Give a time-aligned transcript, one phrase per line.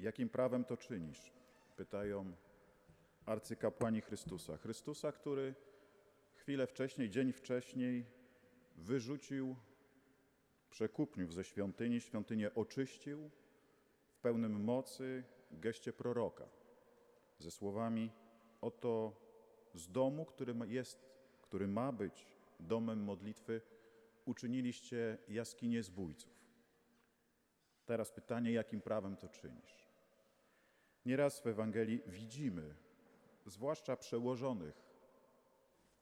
[0.00, 1.32] Jakim prawem to czynisz?
[1.76, 2.32] Pytają
[3.26, 4.56] arcykapłani Chrystusa.
[4.56, 5.54] Chrystusa, który
[6.34, 8.06] chwilę wcześniej, dzień wcześniej
[8.76, 9.56] wyrzucił
[10.70, 13.30] przekupniów ze świątyni, świątynię oczyścił
[14.08, 16.48] w pełnym mocy geście proroka
[17.38, 18.10] ze słowami
[18.60, 19.12] oto
[19.74, 20.98] z domu, który jest,
[21.42, 22.26] który ma być
[22.60, 23.60] domem modlitwy,
[24.24, 26.40] uczyniliście jaskinię zbójców.
[27.86, 29.89] Teraz pytanie, jakim prawem to czynisz?
[31.06, 32.74] Nieraz w Ewangelii widzimy,
[33.46, 34.82] zwłaszcza przełożonych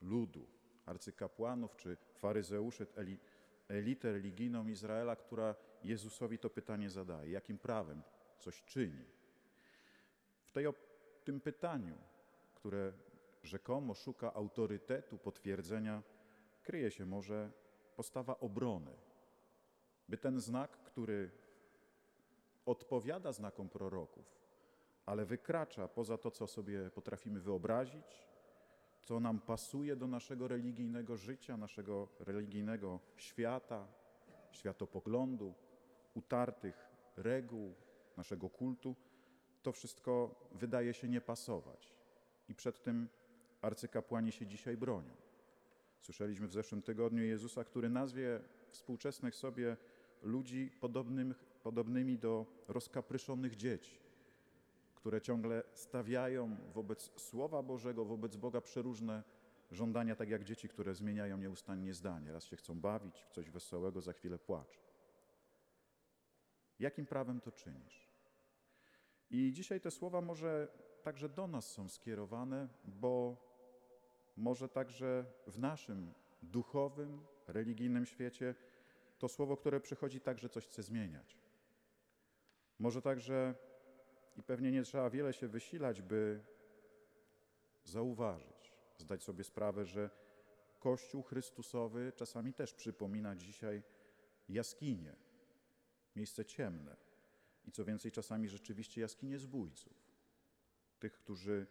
[0.00, 0.46] ludu,
[0.86, 2.86] arcykapłanów czy faryzeuszy,
[3.68, 8.02] elitę religijną Izraela, która Jezusowi to pytanie zadaje: jakim prawem
[8.38, 9.04] coś czyni?
[10.44, 10.66] W tej,
[11.24, 11.98] tym pytaniu,
[12.54, 12.92] które
[13.42, 16.02] rzekomo szuka autorytetu, potwierdzenia,
[16.62, 17.50] kryje się może
[17.96, 18.92] postawa obrony,
[20.08, 21.30] by ten znak, który
[22.66, 24.38] odpowiada znakom proroków,
[25.08, 28.26] ale wykracza poza to, co sobie potrafimy wyobrazić,
[29.00, 33.86] co nam pasuje do naszego religijnego życia, naszego religijnego świata,
[34.50, 35.54] światopoglądu,
[36.14, 37.74] utartych reguł,
[38.16, 38.96] naszego kultu,
[39.62, 41.94] to wszystko wydaje się nie pasować.
[42.48, 43.08] I przed tym
[43.62, 45.14] arcykapłani się dzisiaj bronią.
[46.00, 49.76] Słyszeliśmy w zeszłym tygodniu Jezusa, który nazwie współczesnych sobie
[50.22, 54.07] ludzi podobnym, podobnymi do rozkapryszonych dzieci,
[55.08, 59.22] które ciągle stawiają wobec Słowa Bożego, wobec Boga przeróżne
[59.70, 62.32] żądania, tak jak dzieci, które zmieniają nieustannie zdanie.
[62.32, 64.80] Raz się chcą bawić w coś wesołego, za chwilę płaczą.
[66.78, 68.08] Jakim prawem to czynisz?
[69.30, 70.68] I dzisiaj te słowa może
[71.02, 73.36] także do nas są skierowane, bo
[74.36, 78.54] może także w naszym duchowym, religijnym świecie
[79.18, 81.38] to słowo, które przychodzi, także coś chce zmieniać.
[82.78, 83.54] Może także,
[84.38, 86.40] i pewnie nie trzeba wiele się wysilać, by
[87.84, 90.10] zauważyć, zdać sobie sprawę, że
[90.78, 93.82] Kościół Chrystusowy czasami też przypomina dzisiaj
[94.48, 95.16] jaskinie,
[96.16, 96.96] miejsce ciemne
[97.64, 100.08] i co więcej, czasami rzeczywiście jaskinie zbójców.
[100.98, 101.66] Tych, którzy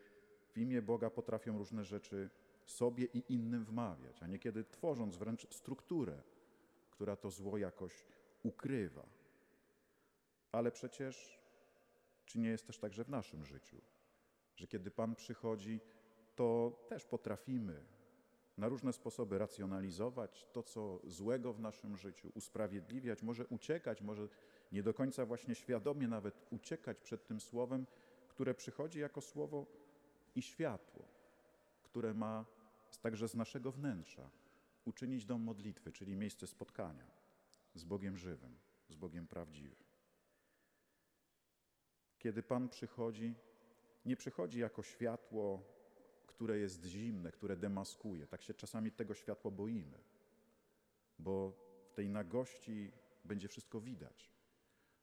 [0.50, 2.30] w imię Boga potrafią różne rzeczy
[2.66, 6.22] sobie i innym wmawiać, a niekiedy tworząc wręcz strukturę,
[6.90, 8.06] która to zło jakoś
[8.44, 9.06] ukrywa.
[10.52, 11.40] Ale przecież,
[12.28, 13.82] czy nie jest też także w naszym życiu,
[14.56, 15.80] że kiedy Pan przychodzi,
[16.36, 17.86] to też potrafimy
[18.58, 24.28] na różne sposoby racjonalizować to, co złego w naszym życiu, usprawiedliwiać, może uciekać, może
[24.72, 27.86] nie do końca właśnie świadomie nawet uciekać przed tym słowem,
[28.28, 29.66] które przychodzi jako słowo
[30.36, 31.06] i światło,
[31.84, 32.46] które ma
[33.02, 34.30] także z naszego wnętrza
[34.86, 37.08] uczynić dom modlitwy, czyli miejsce spotkania
[37.76, 39.87] z Bogiem żywym, z Bogiem prawdziwym.
[42.20, 43.36] Kiedy Pan przychodzi,
[44.06, 45.64] nie przychodzi jako światło,
[46.28, 48.28] które jest zimne, które demaskuje.
[48.28, 49.98] Tak się czasami tego światła boimy,
[51.20, 51.54] bo
[51.90, 52.92] w tej nagości
[53.26, 54.32] będzie wszystko widać,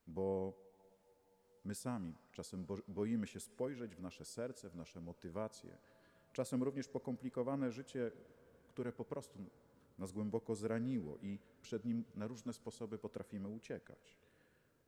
[0.06, 0.52] bo
[1.64, 5.78] my sami czasem boimy się spojrzeć w nasze serce, w nasze motywacje,
[6.32, 8.10] czasem również pokomplikowane życie,
[8.68, 9.38] które po prostu
[9.98, 14.23] nas głęboko zraniło i przed nim na różne sposoby potrafimy uciekać.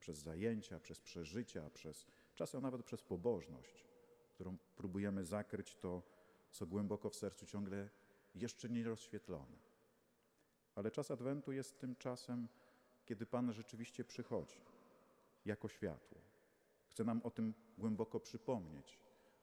[0.06, 3.84] Przez zajęcia, przez przeżycia, przez czasem nawet przez pobożność,
[4.34, 6.02] którą próbujemy zakryć to,
[6.50, 7.88] co głęboko w sercu ciągle
[8.34, 9.58] jeszcze nie rozświetlone.
[10.74, 12.48] Ale czas Adwentu jest tym czasem,
[13.04, 14.60] kiedy Pan rzeczywiście przychodzi
[15.44, 16.20] jako światło.
[16.88, 18.98] Chce nam o tym głęboko przypomnieć.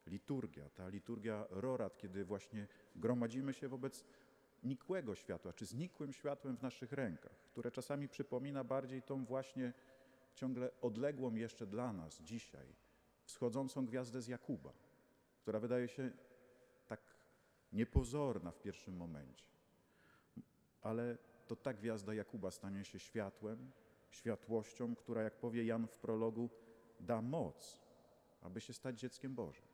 [0.08, 4.06] Liturgia, ta liturgia rorat, kiedy właśnie gromadzimy się wobec
[4.64, 9.74] nikłego światła, czy znikłym światłem w naszych rękach, które czasami przypomina bardziej tą właśnie
[10.34, 12.68] ciągle odległą jeszcze dla nas dzisiaj
[13.26, 14.74] wschodzącą gwiazdę z Jakuba,
[15.42, 16.12] która wydaje się
[16.88, 17.02] tak
[17.74, 19.46] niepozorna w pierwszym momencie.
[20.82, 21.18] Ale
[21.48, 23.72] to ta gwiazda Jakuba stanie się światłem,
[24.10, 26.50] światłością, która, jak powie Jan w prologu,
[27.00, 27.80] da moc,
[28.42, 29.66] aby się stać dzieckiem Bożym.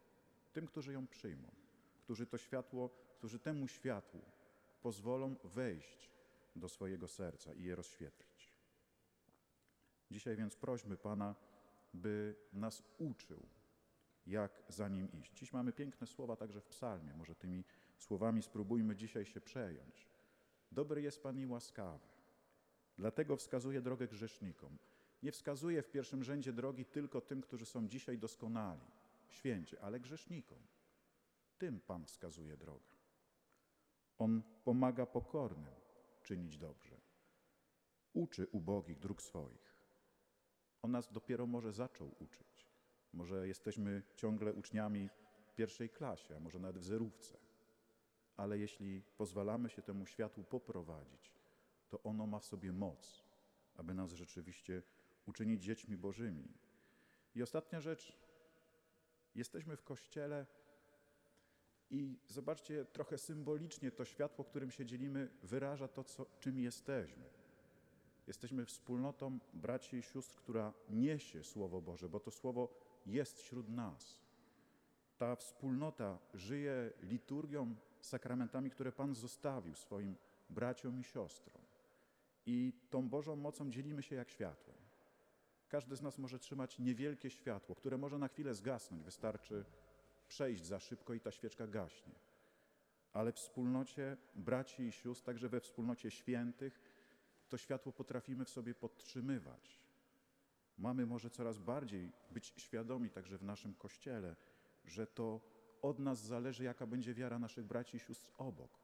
[0.54, 1.52] Tym, którzy ją przyjmą,
[2.04, 4.22] którzy to światło, którzy temu światłu
[4.82, 6.10] pozwolą wejść
[6.56, 8.39] do swojego serca i je rozświetlić.
[10.12, 11.36] Dzisiaj więc prośmy Pana,
[11.94, 13.46] by nas uczył,
[14.28, 15.34] jak za Nim iść.
[15.34, 17.14] Dziś mamy piękne słowa także w psalmie.
[17.14, 17.64] Może tymi
[17.98, 20.08] słowami spróbujmy dzisiaj się przejąć.
[20.72, 22.08] Dobry jest Pan i łaskawy.
[22.98, 24.78] Dlatego wskazuje drogę grzesznikom.
[25.24, 28.88] Nie wskazuje w pierwszym rzędzie drogi tylko tym, którzy są dzisiaj doskonali,
[29.30, 30.60] święci, ale grzesznikom.
[31.58, 32.96] Tym Pan wskazuje drogę.
[34.18, 35.74] On pomaga pokornym
[36.24, 37.02] czynić dobrze.
[38.14, 39.69] Uczy ubogich dróg swoich.
[40.82, 42.68] On nas dopiero może zaczął uczyć.
[43.14, 45.10] Może jesteśmy ciągle uczniami
[45.56, 47.38] pierwszej klasie, a może nawet w zerówce.
[48.38, 51.34] Ale jeśli pozwalamy się temu światłu poprowadzić,
[51.90, 53.24] to ono ma w sobie moc,
[53.76, 54.84] aby nas rzeczywiście
[55.26, 56.48] uczynić dziećmi Bożymi.
[57.36, 58.18] I ostatnia rzecz.
[59.36, 60.46] Jesteśmy w kościele
[61.90, 67.39] i zobaczcie, trochę symbolicznie to światło, którym się dzielimy, wyraża to, co, czym jesteśmy.
[68.30, 72.70] Jesteśmy wspólnotą braci i sióstr, która niesie Słowo Boże, bo to Słowo
[73.06, 74.22] jest wśród nas.
[75.18, 80.16] Ta wspólnota żyje liturgią, sakramentami, które Pan zostawił swoim
[80.50, 81.62] braciom i siostrom.
[82.46, 84.78] I tą Bożą mocą dzielimy się jak światłem.
[85.70, 89.04] Każdy z nas może trzymać niewielkie światło, które może na chwilę zgasnąć.
[89.04, 89.66] Wystarczy
[90.28, 92.16] przejść za szybko i ta świeczka gaśnie.
[93.14, 96.89] Ale w wspólnocie braci i sióstr, także we wspólnocie świętych,
[97.50, 99.80] to światło potrafimy w sobie podtrzymywać.
[100.78, 104.36] Mamy może coraz bardziej być świadomi także w naszym kościele,
[104.86, 105.42] że to
[105.82, 108.80] od nas zależy, jaka będzie wiara naszych braci i sióstr obok.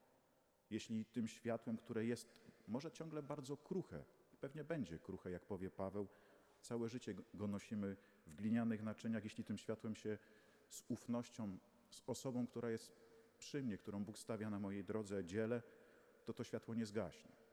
[0.69, 2.33] Jeśli tym światłem, które jest
[2.67, 4.03] może ciągle bardzo kruche,
[4.41, 6.07] pewnie będzie kruche, jak powie Paweł,
[6.61, 7.95] całe życie go nosimy
[8.27, 10.17] w glinianych naczyniach, jeśli tym światłem się
[10.69, 11.57] z ufnością,
[11.89, 12.91] z osobą, która jest
[13.37, 15.61] przy mnie, którą Bóg stawia na mojej drodze, dzielę,
[16.25, 17.44] to to światło nie zgaśnie.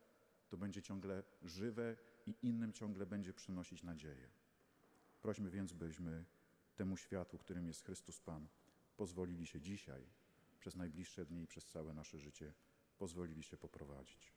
[0.52, 1.96] To będzie ciągle żywe
[2.26, 4.28] i innym ciągle będzie przynosić nadzieję.
[5.22, 6.24] Prośmy więc, byśmy
[6.76, 8.48] temu światłu, którym jest Chrystus Pan,
[8.96, 10.06] pozwolili się dzisiaj,
[10.60, 12.52] przez najbliższe dni i przez całe nasze życie,
[12.98, 14.32] pozwolili się poprowadzić.